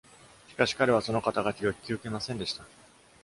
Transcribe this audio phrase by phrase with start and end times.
[0.49, 2.65] しかし、彼はその肩書きを引き受けませんでした。